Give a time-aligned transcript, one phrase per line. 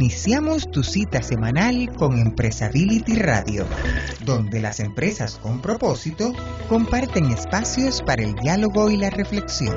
[0.00, 3.66] Iniciamos tu cita semanal con Empresability Radio,
[4.24, 6.32] donde las empresas con propósito
[6.70, 9.76] comparten espacios para el diálogo y la reflexión.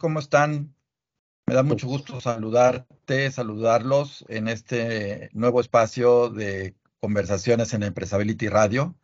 [0.00, 0.74] ¿Cómo están?
[1.46, 8.96] Me da mucho gusto saludarte, saludarlos en este nuevo espacio de conversaciones en Empresability Radio,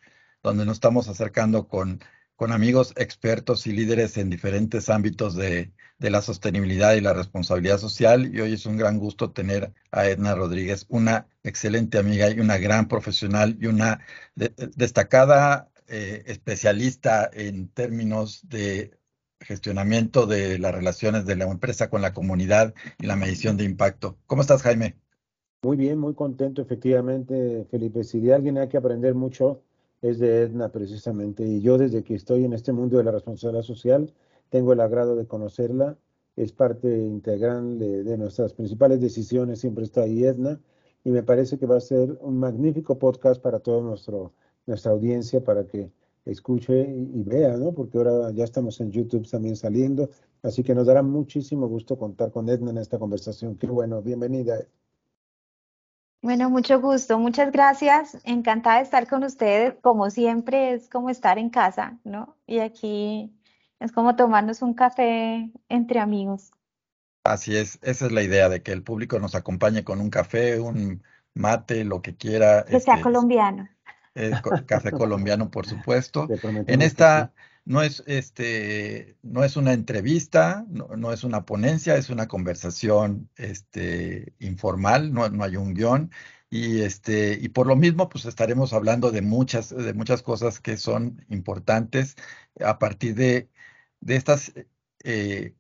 [0.43, 2.01] donde nos estamos acercando con,
[2.39, 8.33] con amigos expertos y líderes en diferentes ámbitos de, la sostenibilidad y la responsabilidad social.
[8.33, 12.57] Y hoy es un gran gusto tener a Edna Rodríguez, una excelente amiga y una
[12.59, 13.99] gran profesional y una
[14.37, 18.97] destacada eh, especialista en términos de
[19.41, 24.17] gestionamiento de las relaciones de la empresa con la comunidad y la medición de impacto.
[24.27, 24.95] ¿Cómo estás, Jaime?
[25.65, 28.05] Muy bien, muy contento, efectivamente, Felipe.
[28.05, 29.65] Si de alguien hay que aprender mucho,
[30.03, 31.45] es de Edna precisamente.
[31.45, 34.13] Y yo desde que estoy en este mundo de la responsabilidad social,
[34.51, 35.99] tengo el agrado de conocerla.
[36.37, 40.61] Es parte integral de, nuestras principales decisiones, siempre está ahí Edna.
[41.05, 45.67] Y me parece que va a ser un magnífico podcast para toda nuestra audiencia, para
[45.67, 45.91] que
[46.25, 47.73] escuche y, vea, ¿no?
[47.73, 50.11] Porque ahora ya estamos en YouTube también saliendo,
[50.43, 53.57] así que nos dará muchísimo gusto contar con Edna en esta conversación.
[53.57, 54.59] Qué bueno, bienvenida.
[56.21, 58.19] Bueno, mucho gusto, muchas gracias.
[58.25, 59.75] Encantada de estar con ustedes.
[59.81, 62.37] Como siempre, es como estar en casa, ¿no?
[62.47, 63.33] Y aquí
[63.79, 66.51] es como tomarnos un café entre amigos.
[67.25, 70.59] Así es, esa es la idea de que el público nos acompañe con un café,
[70.59, 71.03] un
[71.35, 72.65] mate, lo que quiera.
[72.65, 73.03] Que sea este,
[74.19, 76.29] colombiano café colombiano, por supuesto.
[76.67, 77.33] En esta
[77.65, 84.35] no es este no es una entrevista, no, es una ponencia, es una conversación este
[84.39, 86.11] informal, no, no hay un guion
[86.51, 90.79] y este y por lo mismo pues estaremos hablando de muchas de muchas cosas que
[90.79, 92.17] son importantes
[92.59, 93.51] a partir de,
[94.01, 94.53] de estas
[95.05, 95.55] eh,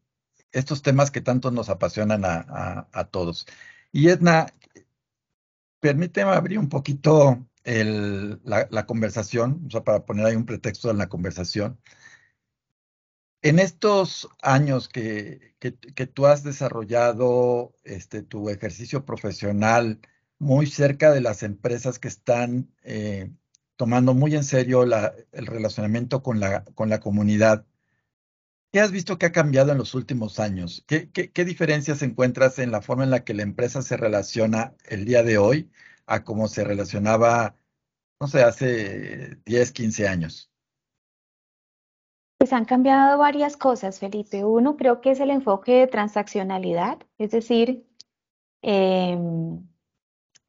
[0.52, 3.46] estos temas que tanto nos apasionan a, a todos.
[3.92, 4.46] Y Edna,
[5.80, 11.08] permíteme abrir un poquito la, conversación, o sea, para poner ahí un pretexto en la
[11.08, 11.78] conversación.
[13.42, 20.00] En estos años que, que, tú has desarrollado este, tu ejercicio profesional
[20.38, 23.30] muy cerca de las empresas que están eh,
[23.76, 27.64] tomando muy en serio el relacionamiento con la, con la comunidad,
[28.72, 30.84] ¿qué has visto que ha cambiado en los últimos años?
[30.88, 34.74] ¿Qué, qué, qué diferencias encuentras en la forma en la que la empresa se relaciona
[34.84, 35.70] el día de hoy
[36.08, 37.54] a cómo se relacionaba,
[38.20, 40.50] no sé, hace 10, 15 años?
[42.38, 44.44] Pues han cambiado varias cosas, Felipe.
[44.44, 47.86] Uno creo que es el enfoque de transaccionalidad, es decir,
[48.62, 49.68] em,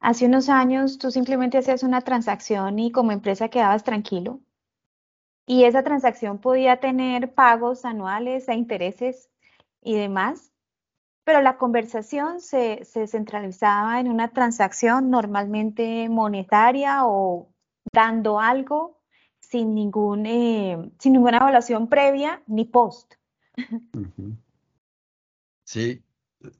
[0.00, 4.40] hace unos años tú simplemente hacías una transacción y como empresa quedabas tranquilo.
[5.46, 9.30] Y esa transacción podía tener pagos anuales e intereses
[9.82, 10.49] y demás
[11.30, 17.54] pero la conversación se, centralizaba en una transacción normalmente monetaria o
[17.92, 19.00] dando algo
[19.38, 23.14] sin, ningún, eh, sin ninguna evaluación previa ni post.
[25.62, 26.02] Sí,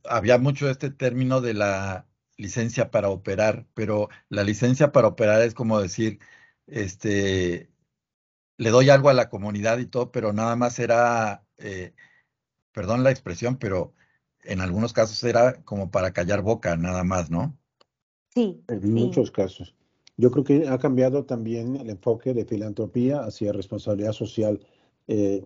[0.05, 2.07] había mucho este término de la
[2.37, 6.21] licencia para operar, pero la licencia para operar es como decir,
[6.69, 7.69] este,
[8.57, 11.93] le doy algo a la comunidad y todo, pero nada más era, eh,
[12.71, 13.95] perdón la expresión, pero
[14.45, 17.57] en algunos casos era como para callar boca, nada más, ¿no?
[18.35, 18.63] Sí.
[18.69, 19.75] En muchos casos.
[20.17, 24.61] Yo creo que ha cambiado también el enfoque de filantropía hacia responsabilidad social
[25.09, 25.45] eh,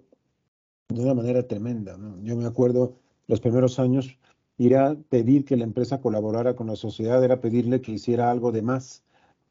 [0.89, 1.97] de una manera tremenda.
[2.23, 2.97] Yo me acuerdo
[3.27, 4.19] los primeros años
[4.59, 8.53] ir a pedir que la empresa colaborara con la sociedad era pedirle que hiciera algo
[8.53, 9.05] de más.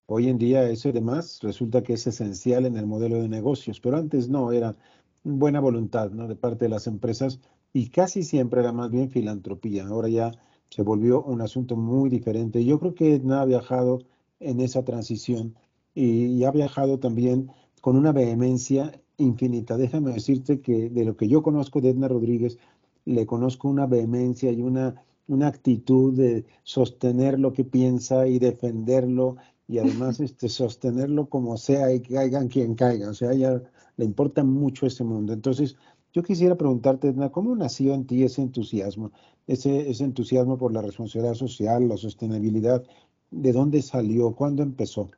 [0.06, 3.80] Hoy en día ese de más resulta que es esencial en el modelo de negocios,
[3.80, 4.76] pero antes no, era
[5.24, 6.28] buena voluntad ¿no?
[6.28, 7.40] de parte de las empresas
[7.74, 9.88] y casi siempre era más bien filantropía.
[9.88, 10.32] Ahora ya
[10.70, 12.64] se volvió un asunto muy diferente.
[12.64, 14.00] Yo creo que Edna ha viajado
[14.40, 15.56] en esa transición
[15.96, 17.52] y, ha viajado también
[17.82, 19.78] con una vehemencia infinita.
[19.78, 22.58] Déjame decirte que de lo que yo conozco de Edna Rodríguez,
[23.06, 29.38] le conozco una vehemencia y una, una actitud de sostener lo que piensa y defenderlo
[29.68, 33.10] y además este, sostenerlo como sea y caigan quien caiga.
[33.10, 33.62] O sea, a ella
[33.98, 35.34] le importa mucho ese mundo.
[35.34, 35.76] Entonces,
[36.14, 39.12] yo quisiera preguntarte, Edna, ¿cómo nació en ti ese entusiasmo,
[39.48, 42.84] ese, entusiasmo por la responsabilidad social, la sostenibilidad?
[43.32, 44.36] ¿De dónde salió?
[44.36, 45.10] ¿Cuándo empezó?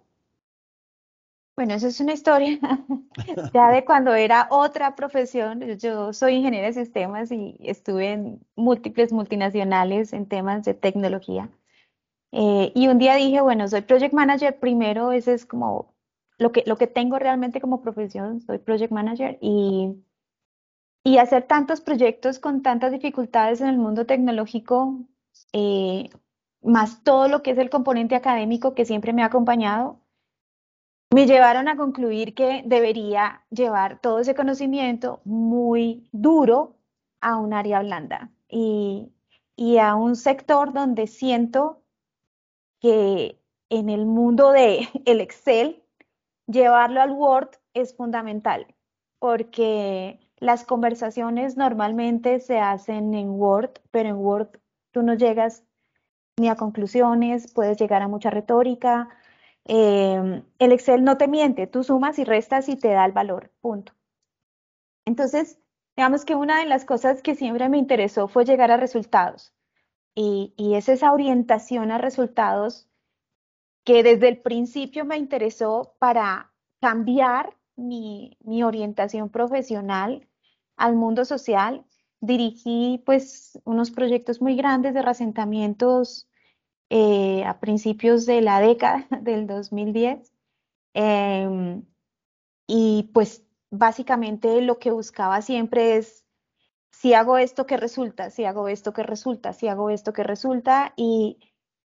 [1.57, 2.59] Bueno, eso es una historia
[3.53, 5.61] ya de cuando era otra profesión.
[5.77, 11.49] Yo soy ingeniera de sistemas y estuve en múltiples multinacionales en temas de tecnología.
[12.31, 15.93] Eh, y un día dije, bueno, soy project manager primero, ese es como
[16.37, 19.95] lo que, lo que tengo realmente como profesión, soy project manager y,
[21.05, 25.05] y hacer tantos proyectos con tantas dificultades en el mundo tecnológico,
[25.53, 26.09] eh,
[26.63, 30.01] más todo lo que es el componente académico que siempre me ha acompañado,
[31.13, 36.75] me llevaron a concluir que debería llevar todo ese conocimiento muy duro
[37.21, 39.11] a un área blanda y,
[39.79, 41.83] a un sector donde siento
[42.81, 45.83] que en el mundo de el Excel,
[46.47, 48.65] llevarlo al Word es fundamental,
[49.19, 54.49] porque las conversaciones normalmente se hacen en Word, pero en Word
[54.91, 55.63] tú no llegas
[56.37, 59.09] ni a conclusiones, puedes llegar a mucha retórica.
[59.65, 63.51] Em, el Excel no te miente, tú sumas y restas y te da el valor,
[63.61, 63.93] punto.
[65.05, 65.59] Entonces,
[65.95, 69.53] digamos que una de las cosas que siempre me interesó fue llegar a resultados.
[70.15, 72.87] Y, y es esa orientación a resultados
[73.83, 76.51] que desde el principio me interesó para
[76.81, 80.27] cambiar mi, mi orientación profesional
[80.77, 81.85] al mundo social.
[82.21, 86.27] Dirigí pues unos proyectos muy grandes de reasentamientos
[86.89, 90.31] eh, a principios de la década del 2010.
[90.93, 91.83] Em,
[92.67, 96.25] y pues básicamente lo que buscaba siempre es
[96.91, 100.93] si hago esto que resulta, si hago esto que resulta, si hago esto que resulta
[100.95, 101.39] y,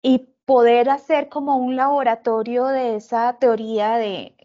[0.03, 4.38] y poder hacer como un laboratorio de esa teoría de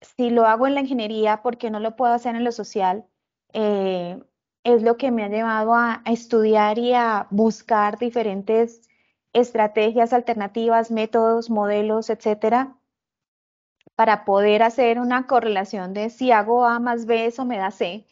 [0.00, 3.06] si lo hago en la ingeniería, ¿por qué no lo puedo hacer en lo social?
[3.52, 4.22] Eh,
[4.64, 8.82] es lo que me ha llevado a, estudiar y a buscar diferentes
[9.32, 12.76] estrategias alternativas, métodos, modelos, etcétera,
[13.94, 18.06] para poder hacer una correlación de si hago A más B, eso me da C,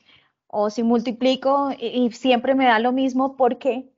[0.47, 3.91] o si multiplico y, siempre me da lo mismo, ¿por qué?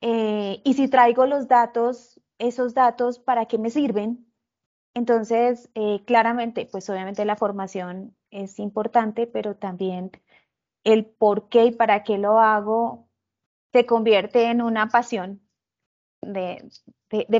[0.00, 4.27] Eh, y si traigo los datos, esos datos, ¿para qué me sirven?
[4.98, 10.10] Entonces, eh, claramente, pues obviamente la formación es importante, pero también
[10.82, 13.08] el por qué y para qué lo hago
[13.72, 15.40] se convierte en una pasión
[16.20, 16.68] de,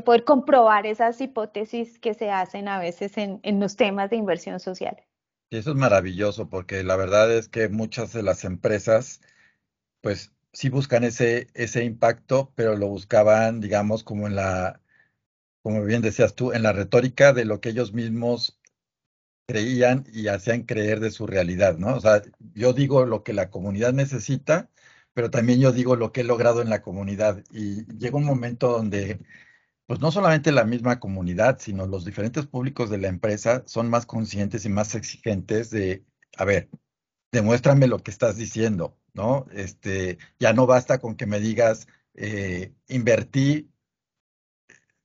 [0.05, 4.97] poder comprobar esas hipótesis que se hacen a veces en, los temas de inversión social.
[5.51, 9.21] Y eso es maravilloso porque la verdad es que muchas de las empresas,
[10.01, 14.81] pues sí buscan ese, ese impacto, pero lo buscaban, digamos, como en la,
[15.63, 18.59] como bien decías tú, en la retórica de lo que ellos mismos
[19.47, 21.97] creían y hacían creer de su realidad, ¿no?
[21.97, 22.23] O sea,
[22.55, 24.71] yo digo lo que la comunidad necesita,
[25.15, 27.43] pero también yo digo lo que he logrado en la comunidad.
[27.51, 29.21] Y llega un momento donde,
[29.87, 34.07] pues no solamente la misma comunidad, sino los diferentes públicos de la empresa son más
[34.07, 36.05] conscientes y más exigentes de,
[36.37, 36.69] a ver,
[37.33, 39.47] demuéstrame lo que estás diciendo, ¿no?
[39.53, 43.71] Este, ya no basta con que me digas, eh, invertí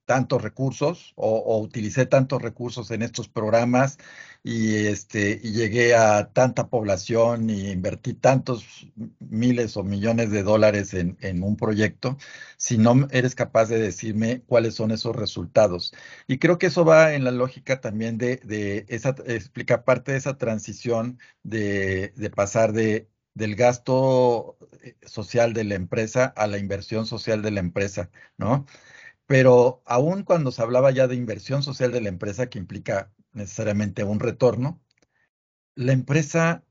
[0.04, 3.98] tantos recursos o, utilicé tantos recursos en estos programas
[4.42, 8.86] y, este, y llegué a tanta población y invertí tantos
[9.18, 12.18] miles o millones de dólares en, un proyecto,
[12.56, 15.94] si no eres capaz de decirme cuáles son esos resultados.
[16.26, 20.18] Y creo que eso va en la lógica también de, de esa, explica parte de
[20.18, 26.58] esa transición de, de pasar de del gasto eh, social de la empresa a la
[26.58, 28.66] inversión social de la empresa, ¿no?
[29.26, 34.04] Pero aún cuando se hablaba ya de inversión social de la empresa, que implica necesariamente
[34.04, 34.82] un retorno,
[35.74, 36.64] la empresa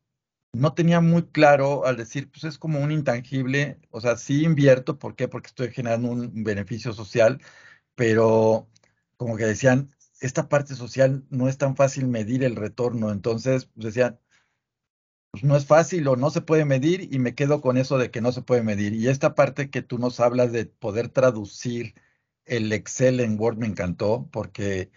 [0.53, 4.99] no tenía muy claro al decir, pues es como un intangible, o sea, sí invierto,
[4.99, 5.27] ¿por qué?
[5.27, 7.41] Porque estoy generando un beneficio social,
[7.95, 8.69] pero
[9.17, 13.85] como que decían, esta parte social no es tan fácil medir el retorno, entonces pues,
[13.87, 14.19] decían,
[15.31, 18.11] pues no es fácil o no se puede medir y me quedo con eso de
[18.11, 18.93] que no se puede medir.
[18.93, 21.95] Y esta parte que tú nos hablas de poder traducir
[22.45, 24.91] el Excel en Word me encantó porque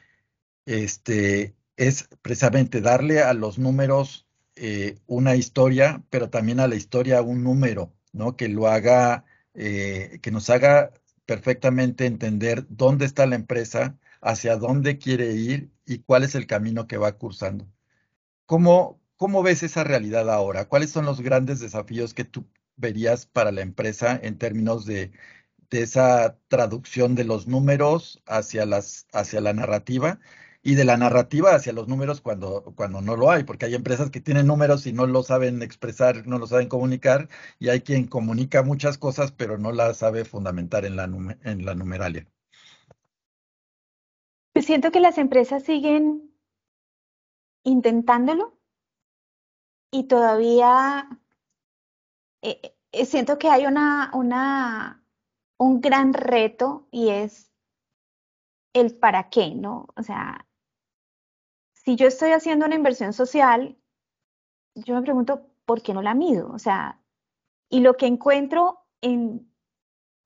[0.66, 4.26] este, es precisamente darle a los números
[4.56, 8.36] eh, una historia, pero también a la historia un número, ¿no?
[8.36, 9.24] Que lo haga,
[9.54, 10.92] eh, que nos haga
[11.26, 16.86] perfectamente entender dónde está la empresa, hacia dónde quiere ir y cuál es el camino
[16.86, 17.68] que va cursando.
[18.46, 20.66] ¿Cómo, cómo ves esa realidad ahora?
[20.68, 25.12] ¿Cuáles son los grandes desafíos que tú verías para la empresa en términos de
[25.70, 30.20] de esa traducción de los números hacia, las, hacia la narrativa
[30.62, 34.10] y de la narrativa hacia los números cuando, cuando no lo hay, porque hay empresas
[34.10, 37.28] que tienen números y no lo saben expresar, no lo saben comunicar,
[37.60, 41.74] y hay quien comunica muchas cosas, pero no las sabe fundamentar en la, en la
[41.76, 42.26] numeralia.
[44.52, 46.34] Pues siento que las empresas siguen
[47.62, 48.58] intentándolo
[49.92, 51.08] y todavía
[52.42, 55.05] eh, eh, siento que hay una, una
[55.58, 57.52] un gran reto y es
[58.72, 59.88] el para qué, ¿no?
[59.96, 60.46] O sea,
[61.72, 63.78] si yo estoy haciendo una inversión social,
[64.74, 66.50] yo me pregunto, ¿por qué no la mido?
[66.52, 67.00] O sea,
[67.70, 69.50] y lo que encuentro en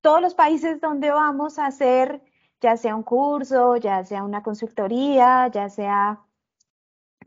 [0.00, 2.22] todos los países donde vamos a hacer,
[2.60, 6.24] ya sea un curso, ya sea una consultoría, ya sea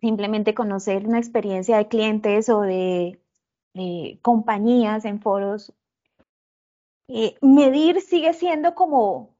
[0.01, 3.19] simplemente conocer una experiencia de clientes o de
[4.21, 5.73] compañías en foros,
[7.07, 9.35] eh, medir sigue siendo como,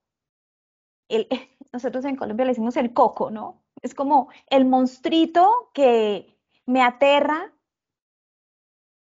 [1.10, 1.28] el,
[1.72, 3.64] nosotros en Colombia le decimos el coco, ¿no?
[3.82, 7.54] Es como el monstruito que me aterra,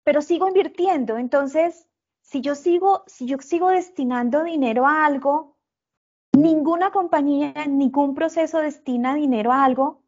[0.03, 1.17] pero sigo invirtiendo.
[1.17, 1.87] Entonces,
[2.21, 5.55] si yo sigo, si yo sigo destinando dinero a algo,
[6.33, 10.03] ninguna compañía, ningún proceso destina dinero a algo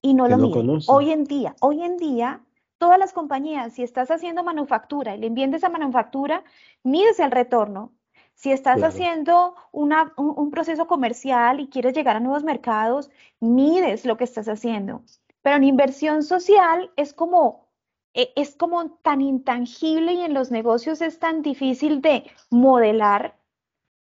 [0.00, 0.78] y no lo mide.
[0.86, 2.44] Hoy en día, hoy en día,
[2.84, 6.44] todas las compañías, si estás haciendo manufactura y le envíes a manufactura,
[6.82, 7.94] mides el retorno.
[8.34, 13.10] Si estás haciendo un, proceso comercial y quieres llegar a nuevos mercados,
[13.40, 15.02] mides lo que estás haciendo.
[15.40, 17.70] Pero en inversión social es como,
[18.12, 23.38] e, es como tan intangible y en los negocios es tan difícil de modelar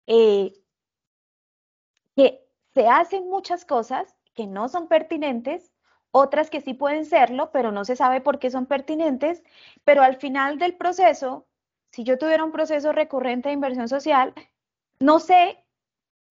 [0.07, 0.53] eh,
[2.15, 5.73] que se hacen muchas cosas que no son pertinentes,
[6.11, 9.43] otras que sí pueden serlo, pero no se sabe por qué son pertinentes,
[9.85, 11.47] pero al final del proceso
[11.97, 14.35] si yo tuviera un proceso recurrente de inversión social,
[15.01, 15.65] no sé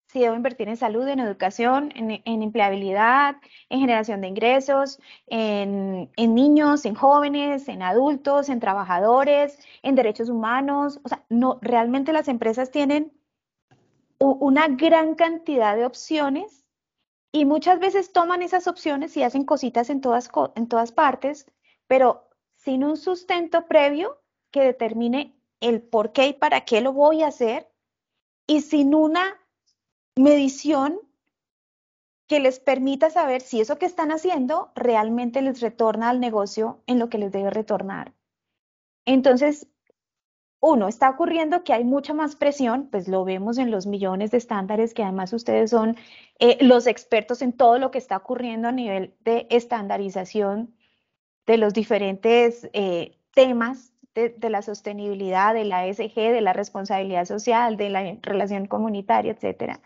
[0.06, 3.36] si debo invertir en salud, en educación, en, empleabilidad,
[3.68, 11.00] en generación de ingresos, en, niños, en jóvenes, en adultos, en trabajadores, en derechos humanos.
[11.02, 13.12] O sea, no, realmente las empresas tienen
[14.20, 16.64] una gran cantidad de opciones
[17.36, 21.44] y muchas veces toman esas opciones y hacen cositas en todas, en todas partes,
[21.86, 27.22] pero sin un sustento previo que determine el por qué y para qué lo voy
[27.22, 27.70] a hacer
[28.46, 29.38] y sin una
[30.16, 30.98] medición
[32.26, 36.98] que les permita saber si eso que están haciendo realmente les retorna al negocio en
[36.98, 38.14] lo que les debe retornar.
[39.04, 39.68] Entonces,
[40.60, 44.38] uno, está ocurriendo que hay mucha más presión, pues lo vemos en los millones de
[44.38, 45.96] estándares que además ustedes son
[46.38, 50.74] eh, los expertos en todo lo que está ocurriendo a nivel de estandarización
[51.46, 57.76] de los diferentes eh, temas de, la sostenibilidad, de la ESG, de la responsabilidad social,
[57.76, 59.80] de la relación comunitaria, etcétera.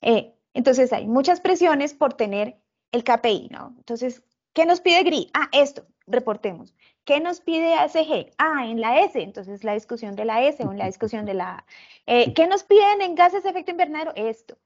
[0.00, 2.56] Eh, entonces hay muchas presiones por tener
[2.92, 3.74] el KPI, ¿no?
[3.76, 5.30] Entonces, ¿qué nos pide GRI?
[5.34, 6.72] Ah, esto, reportemos.
[7.04, 8.32] ¿Qué nos pide ASG?
[8.38, 11.34] Ah, en la S, entonces la discusión de la S o en la discusión de
[11.34, 11.66] la A.
[12.06, 14.12] Eh, ¿Qué nos piden en gases de efecto invernadero?
[14.16, 14.56] Esto.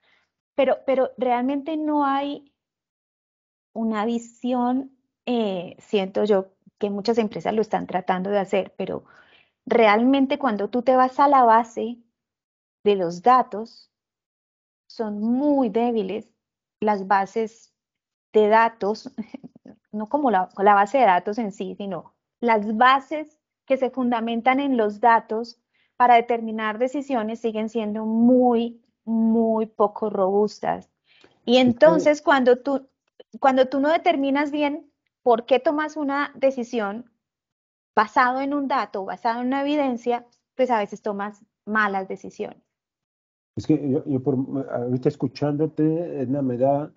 [0.55, 2.53] Pero, pero realmente no hay
[3.73, 9.05] una visión, eh, siento yo, que muchas empresas lo están tratando de hacer, pero
[9.67, 11.99] realmente cuando tú te vas a la base
[12.85, 13.91] de los datos,
[14.87, 16.33] son muy débiles
[16.81, 17.75] las bases
[18.33, 19.11] de datos,
[19.93, 24.61] no como la, la base de datos en sí, sino las bases que se fundamentan
[24.61, 25.61] en los datos
[25.97, 30.89] para determinar decisiones siguen siendo muy, muy poco robustas.
[31.45, 32.89] Y entonces cuando tú,
[33.41, 34.89] cuando tú no determinas bien
[35.29, 37.05] ¿por qué tomas una decisión
[37.95, 40.25] basado en un dato, basado en una evidencia?
[40.55, 42.63] Pues a veces tomas malas decisiones.
[43.55, 44.37] Es que yo, por,
[44.73, 46.91] ahorita escuchándote, Edna, me da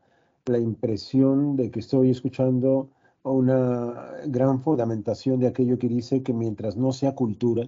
[0.46, 2.90] la impresión de que estoy escuchando
[3.24, 7.68] una gran fundamentación de aquello que dice que mientras no sea cultura,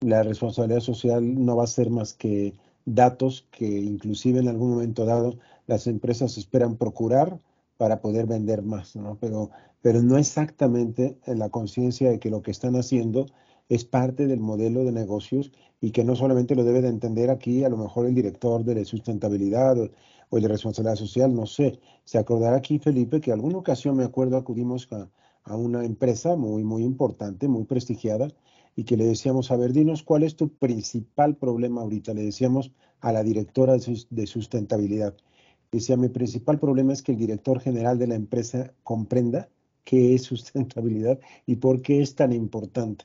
[0.00, 5.04] la responsabilidad social no va a ser más que datos que inclusive en algún momento
[5.04, 7.38] dado las empresas esperan procurar
[7.76, 9.18] para poder vender más, ¿no?
[9.20, 9.50] Pero,
[9.82, 13.26] pero no exactamente en la conciencia de que lo que están haciendo
[13.68, 17.64] es parte del modelo de negocios y que no solamente lo debe de entender aquí,
[17.64, 19.76] a lo mejor el director de sustentabilidad
[20.30, 21.78] o, el de responsabilidad social, no sé.
[22.04, 25.08] Se acordará aquí, Felipe, que alguna ocasión me acuerdo acudimos a,
[25.56, 28.28] una empresa muy, muy importante, muy prestigiada,
[28.76, 32.14] y que le decíamos, a ver, dinos cuál es tu principal problema ahorita.
[32.14, 32.70] Le decíamos
[33.00, 35.14] a la directora de sustentabilidad.
[35.72, 39.48] Decía, mi principal problema es que el director general de la empresa comprenda
[39.84, 43.04] qué es sustentabilidad y por qué es tan importante.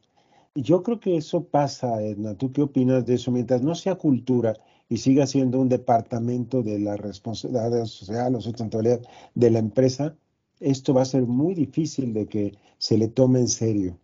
[0.55, 2.35] Y yo creo que eso pasa, Edna.
[2.35, 3.31] ¿Tú qué opinas de eso?
[3.31, 4.53] Mientras no sea cultura
[4.93, 9.01] y siga siendo un departamento de la responsabilidad social o sustentabilidad
[9.33, 10.15] de la empresa,
[10.59, 13.97] esto va a ser muy difícil de que se le tome en serio.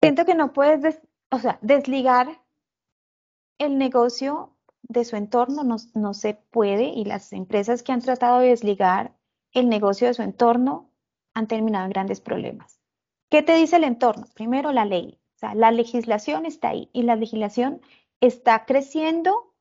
[0.00, 1.00] Siento que no puedes,
[1.32, 2.40] o sea, desligar
[3.58, 8.50] el negocio de su entorno no, se puede y las empresas que han tratado de
[8.50, 9.12] desligar
[9.50, 10.92] el negocio de su entorno
[11.34, 12.78] han terminado en grandes problemas.
[13.28, 14.26] ¿Qué te dice el entorno?
[14.36, 15.19] Primero, la ley.
[15.40, 17.80] O sea, la legislación está ahí y la legislación
[18.20, 19.54] está creciendo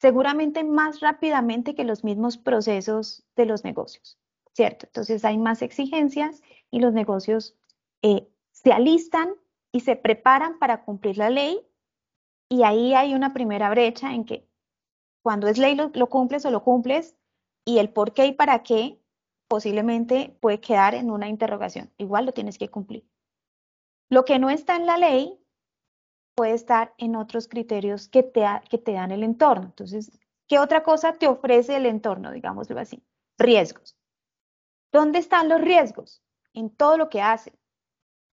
[0.00, 4.18] seguramente más rápidamente que los mismos procesos de los negocios,
[4.54, 4.86] ¿cierto?
[4.86, 6.40] Entonces hay más exigencias
[6.70, 7.54] y los negocios
[8.00, 9.28] eh, se alistan
[9.72, 11.60] y se preparan para cumplir la ley
[12.48, 14.48] y ahí hay una primera brecha en que
[15.22, 17.14] cuando es ley lo, lo cumples o lo cumples
[17.66, 19.02] y el por qué y para qué
[19.48, 21.92] posiblemente puede quedar en una interrogación.
[21.98, 23.06] Igual lo tienes que cumplir.
[24.08, 25.38] Lo que no está en la ley
[26.36, 29.66] puede estar en otros criterios que te, que te dan el entorno.
[29.66, 33.02] Entonces, ¿qué otra cosa te ofrece el entorno, digámoslo así?
[33.38, 33.96] Riesgos.
[34.92, 36.22] ¿Dónde están los riesgos?
[36.52, 37.52] En todo lo que hace.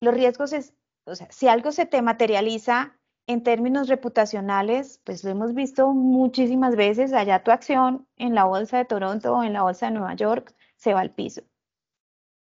[0.02, 0.74] Los riesgos es,
[1.06, 6.76] o sea, si algo se te materializa en términos reputacionales, pues lo hemos visto muchísimas
[6.76, 10.14] veces, allá tu acción en la bolsa de Toronto o en la bolsa de Nueva
[10.16, 11.42] York se va al piso.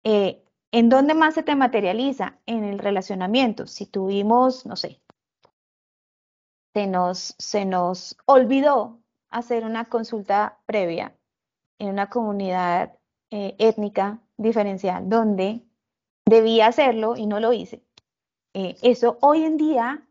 [0.05, 2.39] Eh, ¿En dónde más se te materializa?
[2.47, 3.67] En el relacionamiento.
[3.67, 5.01] Si tuvimos, no sé,
[6.75, 9.01] se nos, se nos olvidó
[9.31, 11.17] hacer una consulta previa
[11.79, 12.97] en una comunidad
[13.31, 15.63] eh, étnica diferencial donde
[16.27, 17.83] debía hacerlo y no lo hice.
[18.55, 20.07] Eh, eso hoy en día,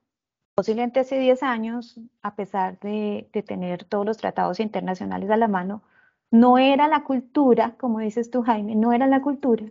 [0.56, 5.48] posiblemente hace 10 años, a pesar de, de tener todos los tratados internacionales a la
[5.48, 5.84] mano,
[6.32, 9.66] no era la cultura, como dices tú, Jaime, no era la cultura,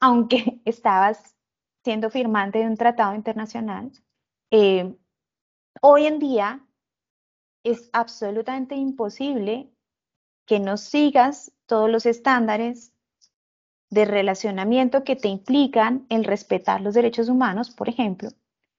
[0.00, 1.36] aunque estabas
[1.84, 3.92] siendo firmante de un tratado internacional.
[4.50, 4.94] Eh,
[5.80, 6.66] Hoy en día
[7.62, 9.70] es absolutamente imposible
[10.46, 12.92] que no sigas todos los estándares
[13.90, 18.30] de relacionamiento que te implican el respetar los derechos humanos, por ejemplo,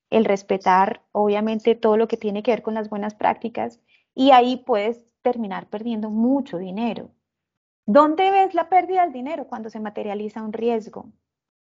[0.09, 3.79] el respetar obviamente todo lo que tiene que ver con las buenas prácticas
[4.13, 7.11] y ahí puedes terminar perdiendo mucho dinero.
[7.91, 11.12] ¿Dónde ves la pérdida del dinero cuando se materializa un riesgo?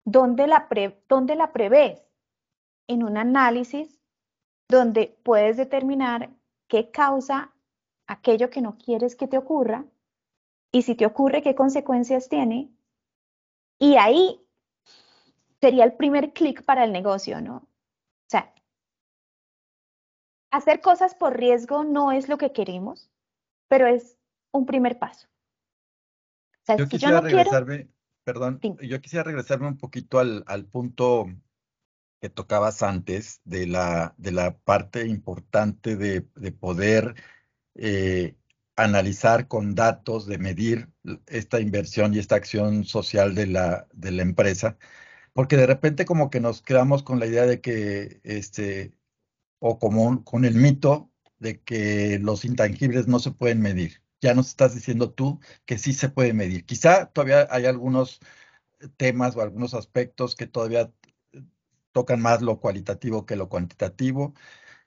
[0.05, 0.69] ¿Dónde la,
[1.09, 2.01] dónde la prevés?
[2.87, 3.99] En un análisis
[4.69, 6.29] donde puedes determinar
[6.69, 7.53] qué causa
[8.07, 9.83] aquello que no quieres que te ocurra
[10.71, 12.71] y si te ocurre, qué consecuencias tiene.
[13.77, 14.39] Y ahí
[15.59, 17.57] sería el primer clic para el negocio, ¿no?
[17.57, 18.53] O sea,
[20.51, 23.11] hacer cosas por riesgo no es lo que queremos,
[23.67, 24.17] pero es
[24.53, 25.27] un primer paso.
[26.77, 27.89] Yo quisiera regresarme,
[28.23, 31.27] perdón, yo quisiera regresarme un poquito al, al punto
[32.23, 36.21] que tocabas antes de la, de la parte importante de,
[36.53, 37.15] poder
[37.75, 38.37] eh,
[38.77, 40.89] analizar con datos, de medir
[41.27, 44.77] esta inversión y esta acción social de la, de la empresa,
[45.33, 48.93] porque de repente como que nos quedamos con la idea de que, este,
[49.59, 54.01] o como con el mito de que los intangibles no se pueden medir.
[54.23, 56.65] Ya nos estás diciendo tú que sí se puede medir.
[56.65, 58.21] Quizá todavía hay algunos
[58.97, 60.93] temas o algunos aspectos que todavía
[61.91, 64.33] tocan más lo cualitativo que lo cuantitativo.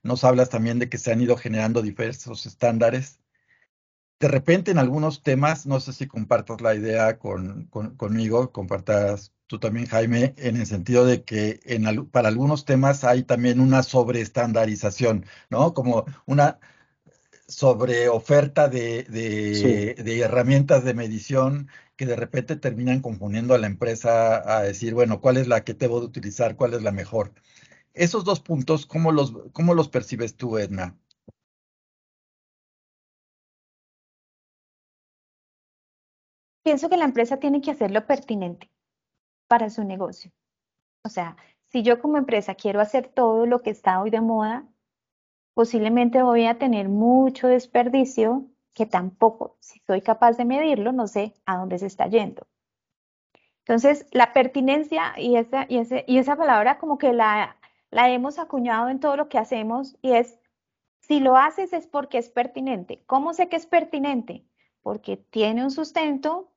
[0.02, 3.20] Nos hablas también de que se han ido generando diversos estándares.
[4.20, 9.58] De repente en algunos temas, no sé si compartas la idea con, conmigo, compartas tú
[9.58, 15.26] también, Jaime, en el sentido de que en, para algunos temas hay también una sobreestandarización,
[15.50, 15.74] ¿no?
[15.74, 16.58] Como una
[17.48, 24.56] sobreoferta de, de, de herramientas de medición que de repente terminan confundiendo a la empresa
[24.58, 26.56] a decir, bueno, ¿cuál es la que debo de utilizar?
[26.56, 27.32] ¿Cuál es la mejor?
[27.94, 30.98] Esos dos puntos, ¿cómo los, cómo los percibes tú, Edna?
[36.62, 38.70] Pienso que la empresa tiene que hacer lo pertinente
[39.48, 40.32] para su negocio.
[41.04, 41.36] O sea,
[41.68, 44.68] si yo como empresa quiero hacer todo lo que está hoy de moda,
[45.56, 51.32] posiblemente voy a tener mucho desperdicio que tampoco, si soy capaz de medirlo, no sé
[51.46, 52.46] a dónde se está yendo.
[53.60, 57.56] Entonces, la pertinencia y esa, y y esa palabra como que la,
[57.90, 60.38] la hemos acuñado en todo lo que hacemos y es,
[61.00, 63.02] si lo haces es porque es pertinente.
[63.06, 64.44] ¿Cómo sé que es pertinente?
[64.82, 66.52] Porque tiene un sustento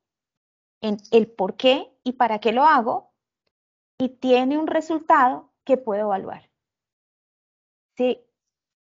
[0.81, 3.13] en el por qué y para qué lo hago
[3.97, 6.49] y tiene un resultado que puedo evaluar.
[7.95, 8.25] Si,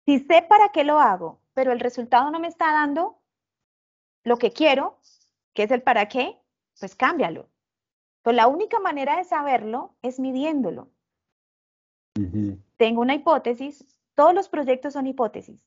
[0.04, 3.18] si sé para qué lo hago, pero el resultado no me está dando,
[4.24, 4.98] lo que quiero,
[5.52, 6.38] que es el para qué,
[6.78, 7.48] pues cámbialo.
[8.22, 10.90] Pues la única manera de saberlo es midiéndolo.
[12.76, 15.66] Tengo una hipótesis, todos los proyectos son hipótesis.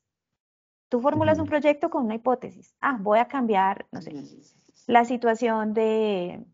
[0.88, 2.74] Tú formulas un proyecto con una hipótesis.
[2.80, 4.12] Ah, voy a cambiar, no sé,
[4.86, 6.44] la situación de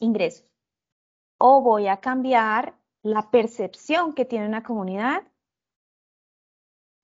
[0.00, 0.46] ingresos.
[1.38, 5.22] O voy a cambiar la percepción que tiene una comunidad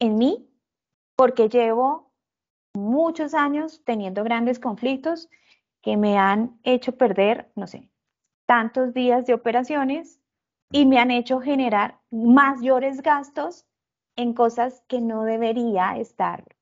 [0.03, 0.51] en mí
[1.17, 2.11] porque llevo
[2.75, 5.29] muchos años teniendo grandes conflictos
[5.81, 7.89] que me han hecho perder, no sé,
[8.47, 10.19] tantos días de operaciones
[10.73, 13.65] y me han hecho generar mayores gastos
[14.17, 16.57] en cosas que no debería estar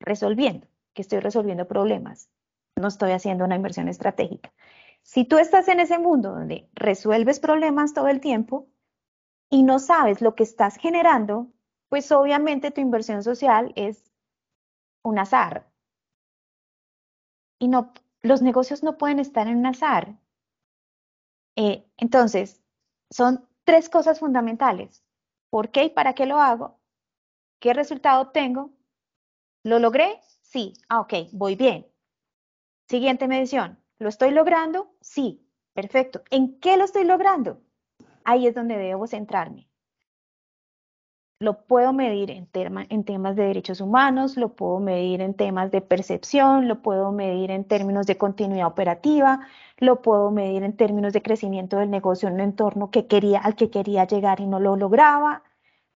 [0.00, 2.30] resolviendo, que estoy resolviendo problemas.
[2.76, 4.52] No estoy haciendo una inversión estratégica.
[5.02, 8.66] Si tú estás en ese mundo donde resuelves problemas todo el tiempo
[9.50, 11.52] y no sabes lo que estás generando,
[11.92, 14.10] pues obviamente tu inversión social es
[15.04, 15.70] un azar.
[17.60, 20.18] Y no, los negocios no pueden estar en un azar.
[21.54, 22.62] Eh, entonces,
[23.10, 25.04] son tres cosas fundamentales.
[25.50, 26.80] ¿Por qué y para qué lo hago?
[27.60, 28.70] ¿Qué resultado obtengo?
[29.62, 30.18] ¿Lo logré?
[30.40, 30.72] Sí.
[30.88, 31.86] Ah, ok, voy bien.
[32.88, 33.78] Siguiente medición.
[33.98, 34.94] ¿Lo estoy logrando?
[35.02, 35.46] Sí.
[35.74, 36.22] Perfecto.
[36.30, 37.60] ¿En qué lo estoy logrando?
[38.24, 39.68] Ahí es donde debo centrarme.
[41.42, 42.48] Lo puedo medir en,
[42.88, 47.50] en, temas de derechos humanos, lo puedo medir en temas de percepción, lo puedo medir
[47.50, 49.40] en términos de continuidad operativa,
[49.78, 53.56] lo puedo medir en términos de crecimiento del negocio en un entorno que quería, al
[53.56, 55.42] que quería llegar y no lo lograba.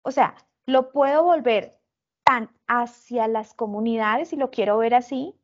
[0.03, 0.35] O sea,
[0.67, 1.79] lo puedo volver
[2.25, 5.37] tan hacia las comunidades, si lo quiero ver así,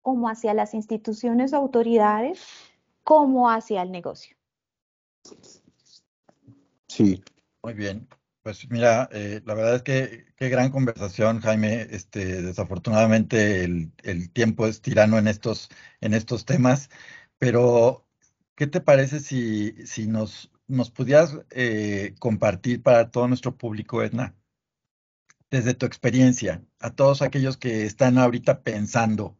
[0.00, 2.42] como hacia las instituciones o autoridades,
[3.04, 4.34] como hacia el negocio.
[6.88, 7.22] Sí.
[7.62, 8.08] Muy bien.
[8.46, 11.82] Pues mira, eh, la verdad es que qué gran conversación, Jaime.
[11.90, 15.68] Este, desafortunadamente el, tiempo es tirano en estos,
[16.00, 16.88] en estos temas,
[17.38, 18.06] pero
[18.54, 24.36] ¿qué te parece si, si nos, nos pudieras eh, compartir para todo nuestro público, Edna,
[25.50, 29.36] desde tu experiencia, a todos aquellos que están ahorita pensando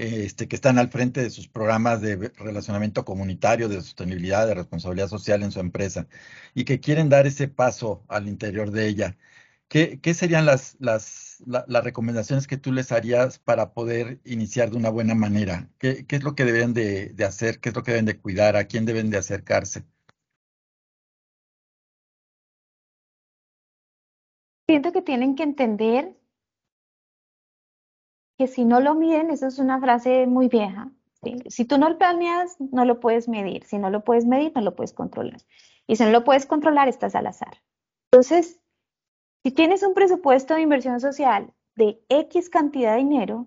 [0.00, 5.08] este, que están al frente de sus programas de relacionamiento comunitario, de sostenibilidad, de responsabilidad
[5.08, 6.08] social en su empresa
[6.54, 9.18] y que quieren dar ese paso al interior de ella.
[9.68, 11.38] ¿Qué, serían las, las,
[11.84, 15.68] recomendaciones que tú les harías para poder iniciar de una buena manera?
[15.78, 17.60] ¿Qué, es lo que deben de, de, hacer?
[17.60, 18.56] ¿Qué es lo que deben de cuidar?
[18.56, 19.84] ¿A quién deben de acercarse?
[24.66, 26.19] Siento que tienen que entender
[28.40, 30.90] que si no lo miden, eso es una frase muy vieja.
[31.50, 33.64] Si tú no lo planeas, no lo puedes medir.
[33.64, 35.42] Si no lo puedes medir, no lo puedes controlar.
[35.86, 37.60] Y si no lo puedes controlar, estás al azar.
[38.10, 38.58] Entonces,
[39.42, 43.46] si tienes un presupuesto de inversión social de X cantidad de dinero,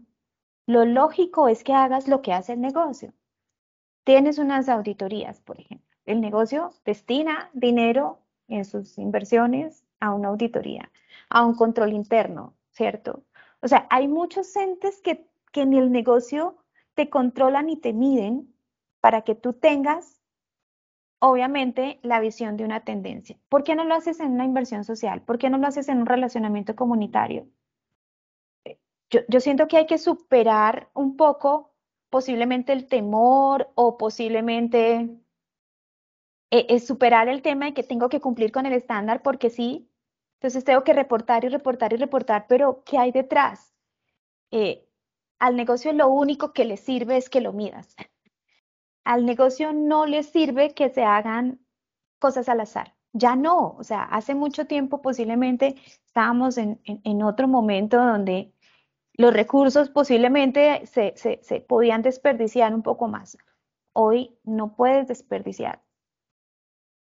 [0.68, 3.16] lo lógico es que hagas lo que hace el negocio.
[4.04, 5.90] Tienes unas auditorías, por ejemplo.
[6.06, 10.92] El negocio destina dinero en sus inversiones a una auditoría,
[11.30, 13.24] a un control interno, ¿cierto?
[13.64, 16.58] O sea, hay muchos entes que, en el negocio
[16.96, 18.54] te controlan y te miden
[19.00, 20.22] para que tú tengas,
[21.20, 23.40] obviamente, la visión de una tendencia.
[23.48, 25.22] ¿Por qué no lo haces en una inversión social?
[25.22, 27.48] ¿Por qué no lo haces en un relacionamiento comunitario?
[29.10, 31.72] Yo, siento que hay que superar un poco
[32.10, 35.10] posiblemente el temor o posiblemente
[36.52, 39.88] eh, eh, superar el tema de que tengo que cumplir con el estándar porque sí,
[40.44, 43.74] entonces tengo que reportar y reportar y reportar, pero ¿qué hay detrás?
[44.52, 44.86] Eh,
[45.40, 47.96] al negocio lo único que le sirve es que lo midas.
[49.06, 51.62] Al negocio no le sirve que se hagan
[52.20, 52.94] cosas al azar.
[53.14, 55.76] Ya no, o sea, hace mucho tiempo posiblemente
[56.06, 58.54] estábamos en, otro momento donde
[59.14, 63.38] los recursos posiblemente se, se podían desperdiciar un poco más.
[63.94, 65.83] Hoy no puedes desperdiciar.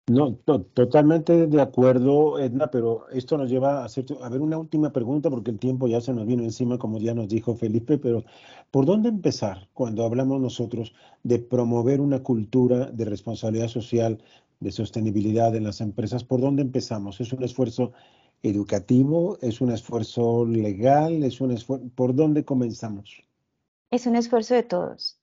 [0.09, 4.93] No, totalmente de acuerdo, Edna, pero esto nos lleva a hacer, a ver una última
[4.93, 8.23] pregunta porque el tiempo ya se nos vino encima, como ya nos dijo Felipe, pero
[8.71, 14.23] ¿por dónde empezar cuando hablamos nosotros de promover una cultura de responsabilidad social,
[14.61, 16.23] de sostenibilidad en las empresas?
[16.23, 17.21] ¿Por dónde empezamos?
[17.21, 17.91] ¿Es un esfuerzo
[18.45, 19.39] educativo?
[19.43, 21.25] ¿Es un esfuerzo legal?
[21.25, 21.85] ¿Es un esfuerzo?
[21.97, 23.25] ¿Por dónde comenzamos?
[23.91, 25.19] Es un esfuerzo de todos.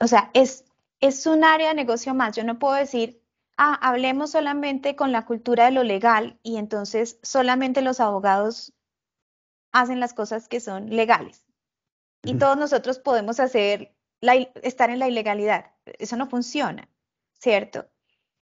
[0.00, 0.64] O sea, es,
[1.00, 2.34] es un área de negocio más.
[2.34, 3.21] Yo no puedo decir
[3.62, 8.72] ah, hablemos solamente con la cultura de lo legal y entonces solamente los abogados
[9.72, 11.46] hacen las cosas que son legales.
[12.24, 13.94] Y todos nosotros podemos hacer
[14.62, 15.72] estar en la ilegalidad.
[15.84, 16.88] Eso no funciona,
[17.32, 17.88] ¿cierto?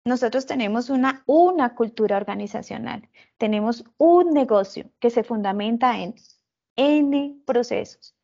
[0.04, 6.14] Nosotros tenemos una, una cultura organizacional, tenemos un negocio que se fundamenta en
[6.76, 8.16] N procesos.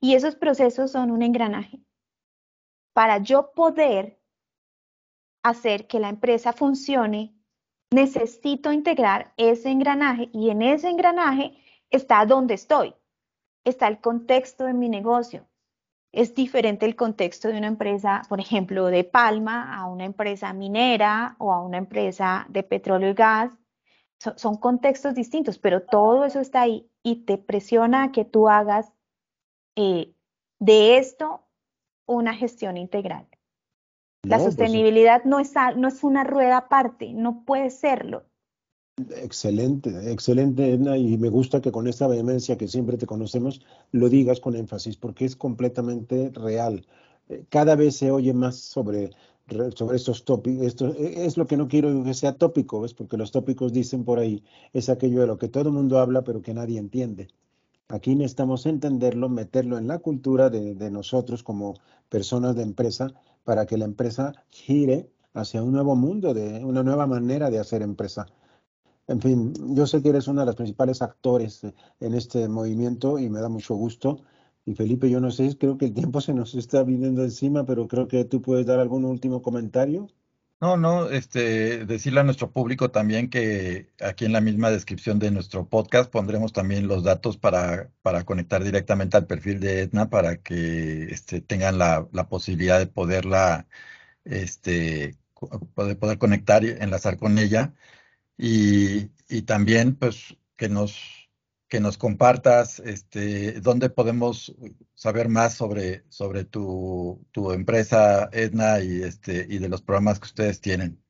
[0.00, 1.80] Y esos procesos son un engranaje.
[2.92, 4.21] Para yo poder
[5.42, 7.34] hacer que la empresa funcione,
[7.90, 11.56] necesito integrar ese engranaje y en ese engranaje
[11.90, 12.94] está donde estoy,
[13.64, 15.46] está el contexto de mi negocio.
[16.12, 21.36] Es diferente el contexto de una empresa, por ejemplo, de palma a una empresa minera
[21.38, 23.52] o a una empresa de petróleo y gas.
[24.18, 28.92] son contextos distintos, pero todo eso está ahí y te presiona a que tú hagas
[29.76, 30.14] eh,
[30.60, 31.44] de esto
[32.06, 33.26] una gestión integral.
[34.22, 38.24] La pues sostenibilidad no, es, no es una rueda aparte, no puede serlo.
[39.16, 44.08] Excelente, excelente, Edna, y me gusta que con esta vehemencia que siempre te conocemos lo
[44.08, 46.86] digas con énfasis, porque es completamente real.
[47.28, 49.10] Eh, cada vez se oye más sobre,
[49.74, 50.66] sobre estos tópicos.
[50.66, 52.94] Esto e, es lo que no quiero que sea tópico, ¿ves?
[52.94, 56.22] Porque los tópicos dicen por ahí, es aquello de lo que todo el mundo habla,
[56.22, 57.28] pero que nadie entiende.
[57.92, 61.74] Aquí necesitamos entenderlo, meterlo en la cultura de, de nosotros como
[62.08, 63.12] personas de empresa,
[63.44, 67.82] para que la empresa gire hacia un nuevo mundo, de una nueva manera de hacer
[67.82, 68.26] empresa.
[69.08, 71.66] En fin, yo sé que eres uno de los principales actores
[72.00, 74.20] en este movimiento y me da mucho gusto.
[74.64, 77.88] Y Felipe, yo no sé, creo que el tiempo se nos está viniendo encima, pero
[77.88, 80.08] creo que tú puedes dar algún último comentario.
[80.62, 85.32] No, no, este, decirle a nuestro público también que aquí en la misma descripción de
[85.32, 90.36] nuestro podcast pondremos también los datos para, para conectar directamente al perfil de Edna para
[90.36, 93.66] que este, tengan la, la posibilidad de poderla,
[94.24, 95.16] este,
[95.74, 97.74] poder conectar y enlazar con ella.
[98.38, 101.21] Y, y también, pues, que nos
[101.72, 104.54] que nos compartas este, dónde podemos
[104.92, 110.26] saber más sobre, sobre tu, tu empresa, Edna, y, este, y de los programas que
[110.26, 111.02] ustedes tienen.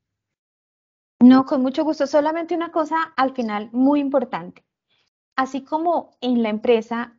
[1.18, 2.07] No, con mucho gusto.
[2.07, 4.64] Solamente una cosa al final muy importante.
[5.35, 7.18] Así como en la empresa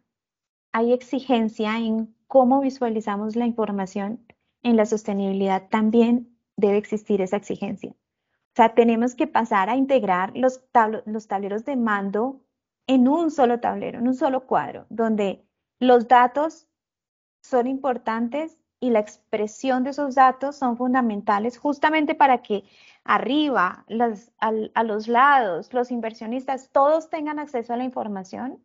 [0.71, 4.25] hay exigencia en cómo visualizamos la información,
[4.61, 7.89] en la sostenibilidad también debe existir esa exigencia.
[7.91, 10.61] O sea, tenemos que pasar a integrar los,
[11.05, 12.39] los tableros de mando
[12.87, 15.45] en un solo tablero, en un solo cuadro, donde
[15.79, 16.67] los datos
[17.41, 22.65] son importantes y la expresión de esos datos son fundamentales justamente para que
[23.05, 23.85] arriba,
[24.39, 28.61] a los lados, los inversionistas, todos tengan acceso a la información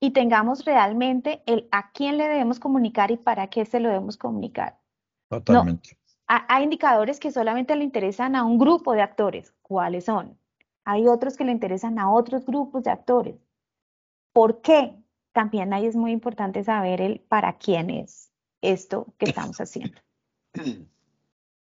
[0.00, 4.16] y tengamos realmente el a quién le debemos comunicar y para qué se lo debemos
[4.16, 4.80] comunicar.
[5.28, 5.96] Totalmente.
[6.26, 9.54] hay indicadores que solamente le interesan a un grupo de actores.
[9.62, 10.36] ¿Cuáles son?
[10.84, 13.36] Hay otros que le interesan a otros grupos de actores.
[14.32, 14.96] ¿Por qué?
[15.32, 20.00] También ahí es muy importante saber el para quién es esto que estamos haciendo.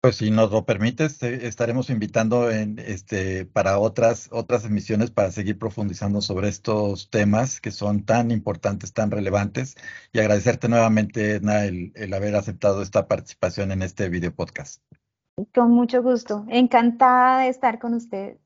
[0.06, 5.58] Pues si nos lo permites, estaremos invitando en, este, para otras, otras emisiones para seguir
[5.58, 9.76] profundizando sobre estos temas que son tan importantes, tan relevantes.
[10.14, 14.84] Y agradecerte nuevamente, Edna, el, el haber aceptado esta participación en este video podcast.
[15.56, 16.46] Con mucho gusto.
[16.50, 18.45] Encantada de estar con ustedes.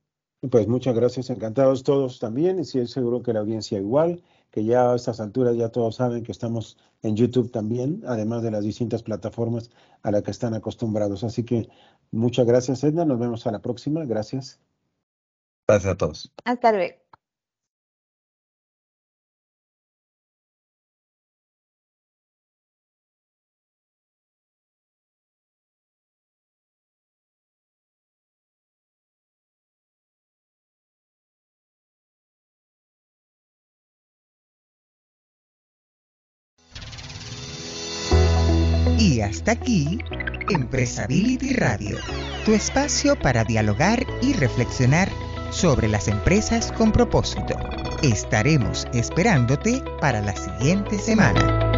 [0.49, 4.91] Pues muchas gracias, encantados todos también, y sí, seguro que la audiencia igual, que ya
[4.91, 9.03] a estas alturas ya todos saben que estamos en YouTube también, además de las distintas
[9.03, 9.69] plataformas
[10.01, 11.25] a las que están acostumbrados.
[11.25, 11.69] Así que
[12.11, 14.59] muchas gracias, Edna, nos vemos a la próxima, gracias.
[15.67, 16.31] Gracias a todos.
[16.45, 17.08] Hasta luego.
[39.49, 39.99] Hasta aquí,
[40.49, 41.97] Empresability Radio,
[42.45, 45.09] tu espacio para dialogar y reflexionar
[45.49, 47.55] sobre las empresas con propósito.
[48.03, 51.68] Estaremos esperándote para la siguiente semana.